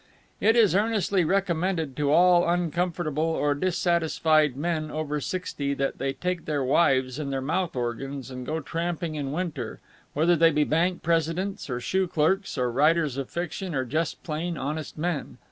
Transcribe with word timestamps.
It 0.39 0.55
is 0.55 0.73
earnestly 0.73 1.23
recommended 1.23 1.95
to 1.97 2.11
all 2.11 2.49
uncomfortable 2.49 3.21
or 3.21 3.53
dissatisfied 3.53 4.57
men 4.57 4.89
over 4.89 5.21
sixty 5.21 5.75
that 5.75 5.99
they 5.99 6.11
take 6.11 6.45
their 6.45 6.63
wives 6.63 7.19
and 7.19 7.31
their 7.31 7.39
mouth 7.39 7.75
organs 7.75 8.31
and 8.31 8.43
go 8.43 8.61
tramping 8.61 9.13
in 9.13 9.31
winter, 9.31 9.79
whether 10.15 10.35
they 10.35 10.49
be 10.49 10.63
bank 10.63 11.03
presidents 11.03 11.69
or 11.69 11.79
shoe 11.79 12.07
clerks 12.07 12.57
or 12.57 12.71
writers 12.71 13.15
of 13.15 13.29
fiction 13.29 13.75
or 13.75 13.85
just 13.85 14.23
plain 14.23 14.57
honest 14.57 14.97
men. 14.97 15.37